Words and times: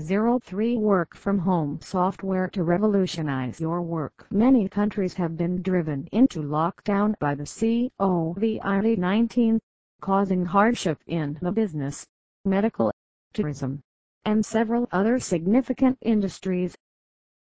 03 0.00 0.78
Work 0.78 1.14
from 1.14 1.38
home 1.38 1.78
software 1.82 2.48
to 2.48 2.64
revolutionize 2.64 3.60
your 3.60 3.82
work. 3.82 4.26
Many 4.30 4.66
countries 4.66 5.12
have 5.12 5.36
been 5.36 5.60
driven 5.60 6.08
into 6.12 6.40
lockdown 6.40 7.14
by 7.18 7.34
the 7.34 7.44
COVID-19, 7.44 9.60
causing 10.00 10.46
hardship 10.46 10.98
in 11.06 11.38
the 11.42 11.52
business, 11.52 12.06
medical, 12.46 12.90
tourism, 13.34 13.82
and 14.24 14.46
several 14.46 14.88
other 14.92 15.18
significant 15.18 15.98
industries. 16.00 16.74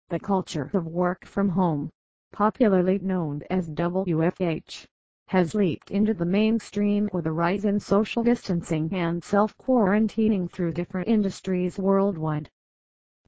The 0.09 0.19
culture 0.19 0.71
of 0.73 0.87
work 0.87 1.27
from 1.27 1.49
home, 1.49 1.91
popularly 2.31 2.97
known 2.97 3.43
as 3.51 3.69
WFH, 3.69 4.87
has 5.29 5.53
leaked 5.53 5.91
into 5.91 6.11
the 6.11 6.25
mainstream 6.25 7.07
with 7.13 7.27
a 7.27 7.31
rise 7.31 7.63
in 7.63 7.79
social 7.79 8.23
distancing 8.23 8.89
and 8.91 9.23
self-quarantining 9.23 10.51
through 10.51 10.71
different 10.71 11.07
industries 11.07 11.77
worldwide. 11.77 12.49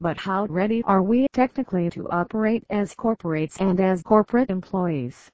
But 0.00 0.16
how 0.18 0.46
ready 0.46 0.82
are 0.82 1.00
we 1.00 1.28
technically 1.32 1.88
to 1.90 2.10
operate 2.10 2.64
as 2.68 2.92
corporates 2.92 3.60
and 3.60 3.78
as 3.78 4.02
corporate 4.02 4.50
employees? 4.50 5.30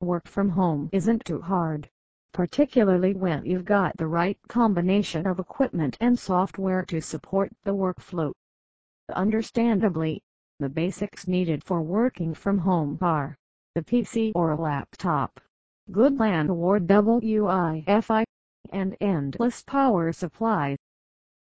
Work 0.00 0.28
from 0.28 0.50
home 0.50 0.88
isn't 0.92 1.24
too 1.24 1.40
hard, 1.40 1.90
particularly 2.32 3.14
when 3.14 3.44
you've 3.44 3.64
got 3.64 3.96
the 3.96 4.06
right 4.06 4.38
combination 4.46 5.26
of 5.26 5.40
equipment 5.40 5.96
and 6.00 6.16
software 6.16 6.84
to 6.84 7.00
support 7.00 7.50
the 7.64 7.74
workflow. 7.74 8.32
Understandably, 9.08 10.22
the 10.60 10.68
basics 10.68 11.26
needed 11.26 11.64
for 11.64 11.82
working 11.82 12.34
from 12.34 12.58
home 12.58 12.98
are 13.00 13.36
the 13.74 13.82
PC 13.82 14.30
or 14.36 14.52
a 14.52 14.60
laptop, 14.60 15.40
good 15.90 16.18
LAN 16.18 16.50
or 16.50 16.78
WI-FI, 16.78 18.24
and 18.70 18.96
endless 19.00 19.62
power 19.62 20.12
supply. 20.12 20.76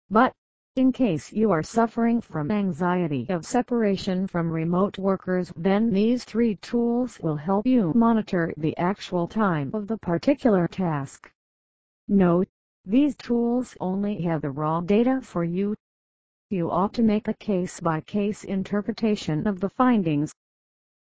But, 0.09 0.33
in 0.75 0.91
case 0.91 1.31
you 1.31 1.51
are 1.51 1.63
suffering 1.63 2.19
from 2.19 2.51
anxiety 2.51 3.25
of 3.29 3.45
separation 3.45 4.27
from 4.27 4.51
remote 4.51 4.97
workers 4.97 5.53
then 5.55 5.93
these 5.93 6.25
three 6.25 6.57
tools 6.57 7.17
will 7.21 7.37
help 7.37 7.65
you 7.65 7.93
monitor 7.95 8.53
the 8.57 8.75
actual 8.77 9.25
time 9.25 9.71
of 9.73 9.87
the 9.87 9.97
particular 9.97 10.67
task. 10.67 11.31
Note, 12.09 12.49
these 12.83 13.15
tools 13.15 13.75
only 13.79 14.21
have 14.23 14.41
the 14.41 14.51
raw 14.51 14.81
data 14.81 15.21
for 15.23 15.45
you. 15.45 15.75
You 16.49 16.69
ought 16.69 16.93
to 16.95 17.01
make 17.03 17.29
a 17.29 17.33
case-by-case 17.33 18.43
-case 18.43 18.49
interpretation 18.49 19.47
of 19.47 19.61
the 19.61 19.69
findings. 19.69 20.33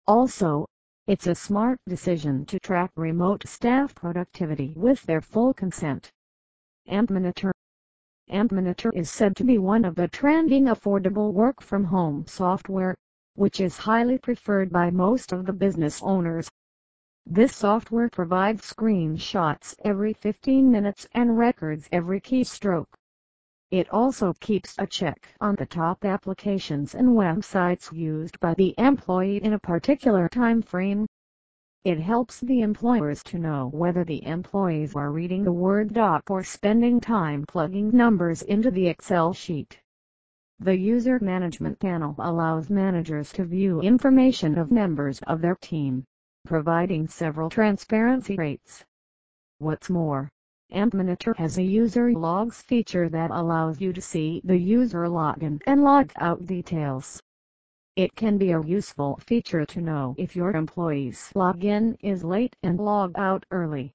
Also, 0.07 0.67
it's 1.09 1.27
a 1.27 1.35
smart 1.35 1.81
decision 1.89 2.45
to 2.47 2.61
track 2.61 2.93
remote 2.95 3.43
staff 3.47 3.93
productivity 3.93 4.73
with 4.77 5.03
their 5.03 5.21
full 5.21 5.53
consent. 5.53 6.13
EmpMonitor 6.89 7.51
EmpMonitor 8.31 8.95
is 8.95 9.11
said 9.11 9.35
to 9.35 9.43
be 9.43 9.59
one 9.59 9.85
of 9.85 9.97
the 9.97 10.07
trending 10.07 10.67
affordable 10.67 11.33
work-from-home 11.33 12.25
software, 12.29 12.95
which 13.35 13.61
is 13.61 13.77
highly 13.77 14.17
preferred 14.17 14.71
by 14.71 14.91
most 14.91 15.33
of 15.33 15.45
the 15.45 15.53
business 15.53 16.01
owners. 16.03 16.49
This 17.27 17.57
software 17.57 18.09
provides 18.09 18.63
screenshots 18.63 19.75
every 19.85 20.13
15 20.13 20.71
minutes 20.71 21.09
and 21.13 21.37
records 21.37 21.89
every 21.91 22.21
keystroke. 22.21 22.95
It 23.73 23.89
also 23.89 24.35
keeps 24.35 24.75
a 24.79 24.87
check 24.87 25.35
on 25.41 25.55
the 25.55 25.65
top 25.65 26.05
applications 26.05 26.95
and 26.95 27.17
websites 27.17 27.91
used 27.91 28.39
by 28.39 28.53
the 28.53 28.75
employee 28.77 29.43
in 29.43 29.55
a 29.55 29.59
particular 29.59 30.29
time 30.29 30.61
frame. 30.61 31.07
It 31.83 31.99
helps 31.99 32.41
the 32.41 32.61
employers 32.61 33.23
to 33.23 33.39
know 33.39 33.71
whether 33.73 34.05
the 34.05 34.27
employees 34.27 34.95
are 34.95 35.11
reading 35.11 35.43
the 35.43 35.55
Word 35.55 35.95
doc 35.95 36.25
or 36.29 36.43
spending 36.43 37.01
time 37.01 37.47
plugging 37.49 37.97
numbers 37.97 38.43
into 38.43 38.71
the 38.71 38.89
Excel 38.89 39.33
sheet. 39.33 39.81
The 40.61 40.77
User 40.77 41.19
Management 41.19 41.81
Panel 41.81 42.15
allows 42.19 42.69
managers 42.69 43.33
to 43.33 43.47
view 43.47 43.81
information 43.81 44.59
of 44.59 44.71
members 44.71 45.19
of 45.23 45.41
their 45.41 45.57
team, 45.57 46.05
providing 46.45 47.09
several 47.09 47.49
transparency 47.49 48.37
rates. 48.37 48.85
What's 49.61 49.89
more, 49.89 50.29
EmpMonitor 50.73 51.37
has 51.37 51.59
a 51.59 51.63
user 51.63 52.13
logs 52.13 52.63
feature 52.63 53.09
that 53.09 53.31
allows 53.31 53.81
you 53.81 53.93
to 53.93 54.01
see 54.01 54.41
the 54.45 54.57
user 54.57 55.07
login 55.07 55.61
and 55.67 55.81
logout 55.81 56.47
details. 56.47 57.23
It 57.95 58.17
can 58.17 58.39
be 58.39 58.53
a 58.53 58.63
useful 58.63 59.21
feature 59.27 59.67
to 59.67 59.81
know 59.81 60.15
if 60.17 60.35
your 60.35 60.53
employee's 60.53 61.31
login 61.35 61.97
is 62.01 62.25
late 62.25 62.57
and 62.63 62.81
log 62.81 63.13
out 63.17 63.45
early. 63.51 63.93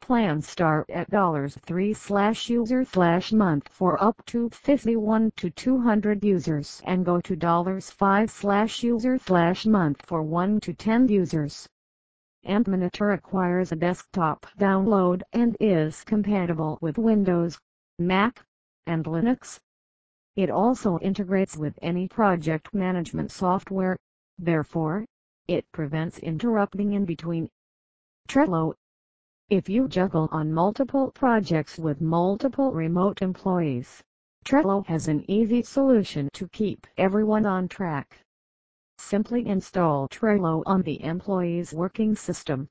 Plans 0.00 0.48
start 0.48 0.90
at 0.90 1.08
$3 1.08 1.96
slash 1.96 2.50
user 2.50 2.84
slash 2.84 3.30
month 3.30 3.68
for 3.68 4.02
up 4.02 4.20
to 4.26 4.50
51 4.50 5.30
to 5.36 5.50
200 5.50 6.24
users 6.24 6.82
and 6.84 7.04
go 7.04 7.20
to 7.20 7.36
$5 7.36 8.28
slash 8.28 8.82
user 8.82 9.18
slash 9.18 9.64
month 9.64 10.02
for 10.04 10.24
1 10.24 10.58
to 10.58 10.74
10 10.74 11.08
users. 11.08 11.68
EmpMonitor 12.46 13.08
requires 13.08 13.70
a 13.70 13.76
desktop 13.76 14.46
download 14.58 15.22
and 15.32 15.56
is 15.60 16.02
compatible 16.04 16.76
with 16.80 16.98
Windows, 16.98 17.58
Mac, 17.98 18.44
and 18.86 19.04
Linux. 19.04 19.60
It 20.34 20.50
also 20.50 20.98
integrates 20.98 21.56
with 21.56 21.78
any 21.82 22.08
project 22.08 22.74
management 22.74 23.30
software, 23.30 23.96
therefore, 24.38 25.04
it 25.46 25.70
prevents 25.72 26.18
interrupting 26.18 26.94
in 26.94 27.04
between. 27.04 27.48
Trello 28.28 28.74
If 29.48 29.68
you 29.68 29.86
juggle 29.86 30.28
on 30.32 30.52
multiple 30.52 31.10
projects 31.10 31.78
with 31.78 32.00
multiple 32.00 32.72
remote 32.72 33.22
employees, 33.22 34.02
Trello 34.44 34.84
has 34.86 35.06
an 35.06 35.24
easy 35.30 35.62
solution 35.62 36.28
to 36.32 36.48
keep 36.48 36.86
everyone 36.96 37.46
on 37.46 37.68
track. 37.68 38.18
Simply 38.98 39.46
install 39.46 40.08
Trello 40.08 40.62
on 40.66 40.82
the 40.82 41.02
employee's 41.02 41.72
working 41.72 42.14
system. 42.14 42.68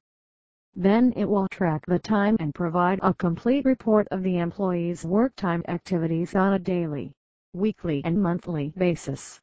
Then 0.76 1.14
it 1.16 1.26
will 1.26 1.48
track 1.50 1.86
the 1.86 2.00
time 2.00 2.38
and 2.40 2.56
provide 2.56 3.00
a 3.02 3.14
complete 3.14 3.66
report 3.66 4.08
of 4.09 4.24
the 4.24 4.38
employee's 4.38 5.04
work 5.04 5.36
time 5.36 5.64
activities 5.68 6.34
on 6.34 6.54
a 6.54 6.60
daily, 6.60 7.12
weekly 7.54 8.02
and 8.06 8.22
monthly 8.22 8.74
basis. 8.78 9.42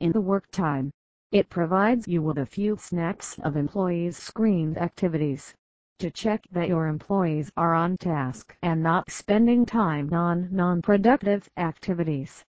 In 0.00 0.12
the 0.12 0.20
work 0.20 0.50
time, 0.50 0.90
it 1.32 1.48
provides 1.48 2.08
you 2.08 2.22
with 2.22 2.38
a 2.38 2.46
few 2.46 2.76
snaps 2.76 3.38
of 3.40 3.56
employees' 3.56 4.16
screened 4.16 4.78
activities 4.78 5.54
to 5.98 6.10
check 6.10 6.46
that 6.52 6.68
your 6.68 6.86
employees 6.86 7.50
are 7.56 7.74
on 7.74 7.96
task 7.96 8.56
and 8.62 8.82
not 8.82 9.10
spending 9.10 9.66
time 9.66 10.12
on 10.12 10.48
non-productive 10.50 11.48
activities. 11.56 12.44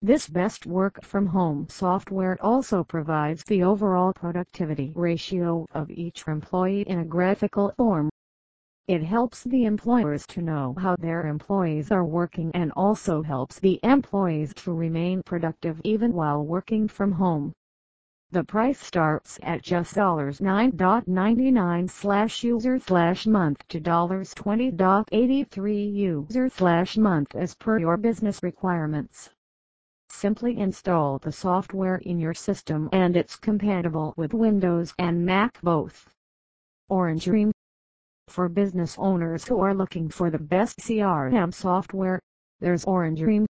This 0.00 0.28
best 0.28 0.64
work 0.64 1.02
from 1.02 1.26
home 1.26 1.66
software 1.68 2.38
also 2.40 2.84
provides 2.84 3.42
the 3.42 3.64
overall 3.64 4.12
productivity 4.12 4.92
ratio 4.94 5.66
of 5.72 5.90
each 5.90 6.28
employee 6.28 6.82
in 6.82 7.00
a 7.00 7.04
graphical 7.04 7.72
form. 7.76 8.08
It 8.86 9.02
helps 9.02 9.42
the 9.42 9.64
employers 9.64 10.24
to 10.28 10.40
know 10.40 10.76
how 10.78 10.94
their 10.94 11.26
employees 11.26 11.90
are 11.90 12.04
working 12.04 12.52
and 12.54 12.70
also 12.76 13.22
helps 13.22 13.58
the 13.58 13.80
employees 13.82 14.54
to 14.54 14.72
remain 14.72 15.20
productive 15.24 15.80
even 15.82 16.12
while 16.12 16.44
working 16.44 16.86
from 16.86 17.10
home. 17.10 17.52
The 18.30 18.44
price 18.44 18.78
starts 18.78 19.40
at 19.42 19.62
just 19.62 19.98
$9.99 20.40 21.90
slash 21.90 22.44
user 22.44 22.78
slash 22.78 23.26
month 23.26 23.66
to 23.66 23.80
$20.83 23.80 25.92
user 25.92 26.48
slash 26.48 26.96
month 26.96 27.34
as 27.34 27.56
per 27.56 27.80
your 27.80 27.96
business 27.96 28.44
requirements. 28.44 29.30
Simply 30.10 30.58
install 30.58 31.18
the 31.18 31.32
software 31.32 31.96
in 31.96 32.18
your 32.18 32.34
system 32.34 32.88
and 32.92 33.16
it's 33.16 33.36
compatible 33.36 34.14
with 34.16 34.34
Windows 34.34 34.94
and 34.98 35.24
Mac 35.24 35.60
both. 35.62 36.08
Orange 36.88 37.24
Dream 37.24 37.52
For 38.28 38.48
business 38.48 38.96
owners 38.98 39.46
who 39.46 39.60
are 39.60 39.74
looking 39.74 40.08
for 40.08 40.30
the 40.30 40.38
best 40.38 40.78
CRM 40.78 41.52
software, 41.52 42.20
there's 42.60 42.84
Orange 42.84 43.20
Dream. 43.20 43.46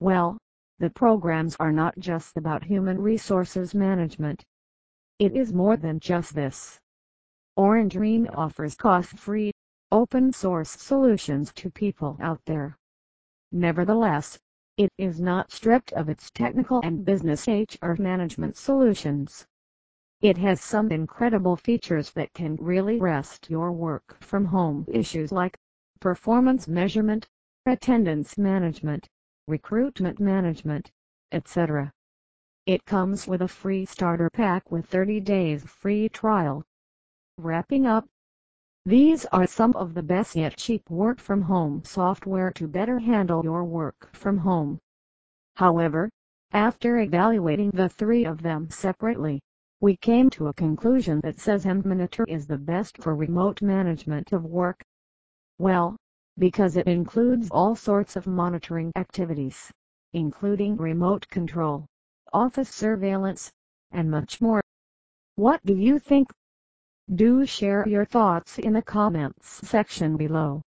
Well, 0.00 0.36
the 0.78 0.90
programs 0.90 1.56
are 1.60 1.72
not 1.72 1.98
just 1.98 2.36
about 2.36 2.64
human 2.64 3.00
resources 3.00 3.74
management. 3.74 4.42
It 5.18 5.34
is 5.34 5.52
more 5.52 5.76
than 5.76 6.00
just 6.00 6.34
this. 6.34 6.78
Orange 7.56 7.94
Dream 7.94 8.28
offers 8.34 8.74
cost-free, 8.74 9.52
open-source 9.90 10.70
solutions 10.70 11.52
to 11.54 11.70
people 11.70 12.18
out 12.20 12.40
there. 12.44 12.76
Nevertheless, 13.52 14.38
it 14.76 14.92
is 14.98 15.20
not 15.20 15.50
stripped 15.50 15.92
of 15.94 16.08
its 16.08 16.30
technical 16.30 16.80
and 16.84 17.04
business 17.04 17.48
HR 17.48 17.94
management 17.98 18.56
solutions. 18.56 19.46
It 20.20 20.36
has 20.38 20.60
some 20.60 20.90
incredible 20.90 21.56
features 21.56 22.10
that 22.12 22.32
can 22.34 22.56
really 22.56 22.98
rest 22.98 23.48
your 23.48 23.72
work 23.72 24.16
from 24.20 24.44
home 24.44 24.84
issues 24.88 25.32
like 25.32 25.56
performance 26.00 26.68
measurement, 26.68 27.26
attendance 27.64 28.36
management, 28.36 29.08
recruitment 29.48 30.20
management, 30.20 30.90
etc. 31.32 31.92
It 32.66 32.84
comes 32.84 33.26
with 33.26 33.42
a 33.42 33.48
free 33.48 33.86
starter 33.86 34.28
pack 34.28 34.70
with 34.70 34.86
30 34.86 35.20
days 35.20 35.64
free 35.64 36.08
trial. 36.08 36.64
Wrapping 37.38 37.86
up, 37.86 38.08
these 38.86 39.26
are 39.26 39.48
some 39.48 39.72
of 39.74 39.94
the 39.94 40.02
best 40.02 40.36
yet 40.36 40.56
cheap 40.56 40.88
work 40.88 41.18
from 41.18 41.42
home 41.42 41.82
software 41.84 42.52
to 42.52 42.68
better 42.68 43.00
handle 43.00 43.42
your 43.42 43.64
work 43.64 44.08
from 44.12 44.38
home. 44.38 44.78
However, 45.56 46.08
after 46.52 47.00
evaluating 47.00 47.72
the 47.72 47.88
three 47.88 48.24
of 48.24 48.42
them 48.42 48.70
separately, 48.70 49.40
we 49.80 49.96
came 49.96 50.30
to 50.30 50.46
a 50.46 50.54
conclusion 50.54 51.20
that 51.24 51.40
says 51.40 51.66
Monitor 51.66 52.24
is 52.28 52.46
the 52.46 52.58
best 52.58 52.96
for 52.98 53.16
remote 53.16 53.60
management 53.60 54.32
of 54.32 54.44
work. 54.44 54.80
Well, 55.58 55.96
because 56.38 56.76
it 56.76 56.86
includes 56.86 57.48
all 57.50 57.74
sorts 57.74 58.14
of 58.14 58.28
monitoring 58.28 58.92
activities, 58.94 59.68
including 60.12 60.76
remote 60.76 61.28
control, 61.28 61.86
office 62.32 62.68
surveillance, 62.68 63.50
and 63.90 64.08
much 64.08 64.40
more. 64.40 64.60
What 65.34 65.60
do 65.66 65.74
you 65.74 65.98
think? 65.98 66.28
Do 67.14 67.46
share 67.46 67.86
your 67.88 68.04
thoughts 68.04 68.58
in 68.58 68.72
the 68.72 68.82
comments 68.82 69.66
section 69.68 70.16
below. 70.16 70.62